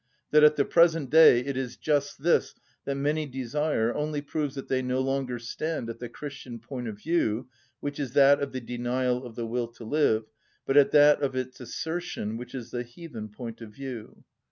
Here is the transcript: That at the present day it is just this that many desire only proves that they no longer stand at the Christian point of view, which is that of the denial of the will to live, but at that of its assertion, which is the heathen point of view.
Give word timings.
That 0.31 0.43
at 0.43 0.55
the 0.55 0.65
present 0.65 1.11
day 1.11 1.41
it 1.41 1.55
is 1.55 1.77
just 1.77 2.23
this 2.23 2.55
that 2.85 2.95
many 2.95 3.27
desire 3.27 3.93
only 3.93 4.19
proves 4.19 4.55
that 4.55 4.67
they 4.67 4.81
no 4.81 4.99
longer 4.99 5.37
stand 5.37 5.91
at 5.91 5.99
the 5.99 6.09
Christian 6.09 6.57
point 6.57 6.87
of 6.87 6.97
view, 6.97 7.49
which 7.81 7.99
is 7.99 8.13
that 8.13 8.39
of 8.41 8.51
the 8.51 8.61
denial 8.61 9.23
of 9.23 9.35
the 9.35 9.45
will 9.45 9.67
to 9.73 9.83
live, 9.83 10.23
but 10.65 10.75
at 10.75 10.89
that 10.89 11.21
of 11.21 11.35
its 11.35 11.59
assertion, 11.59 12.35
which 12.35 12.55
is 12.55 12.71
the 12.71 12.81
heathen 12.81 13.29
point 13.29 13.61
of 13.61 13.75
view. 13.75 14.23